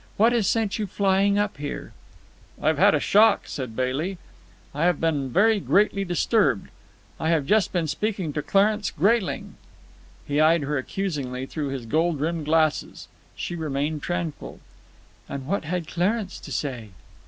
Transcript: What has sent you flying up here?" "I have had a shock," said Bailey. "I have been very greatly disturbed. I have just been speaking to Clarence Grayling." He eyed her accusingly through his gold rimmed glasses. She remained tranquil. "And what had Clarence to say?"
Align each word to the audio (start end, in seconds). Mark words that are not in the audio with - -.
What 0.17 0.31
has 0.33 0.47
sent 0.47 0.79
you 0.79 0.87
flying 0.87 1.37
up 1.37 1.57
here?" 1.57 1.93
"I 2.59 2.69
have 2.69 2.79
had 2.79 2.95
a 2.95 2.99
shock," 2.99 3.41
said 3.45 3.75
Bailey. 3.75 4.17
"I 4.73 4.85
have 4.85 4.99
been 4.99 5.29
very 5.29 5.59
greatly 5.59 6.03
disturbed. 6.03 6.69
I 7.19 7.29
have 7.29 7.45
just 7.45 7.71
been 7.71 7.85
speaking 7.85 8.33
to 8.33 8.41
Clarence 8.41 8.89
Grayling." 8.89 9.57
He 10.25 10.39
eyed 10.41 10.63
her 10.63 10.79
accusingly 10.79 11.45
through 11.45 11.67
his 11.67 11.85
gold 11.85 12.19
rimmed 12.19 12.45
glasses. 12.45 13.09
She 13.35 13.53
remained 13.55 14.01
tranquil. 14.01 14.59
"And 15.29 15.45
what 15.45 15.65
had 15.65 15.87
Clarence 15.87 16.39
to 16.39 16.51
say?" 16.51 16.89